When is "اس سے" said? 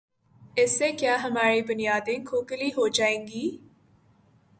0.57-0.91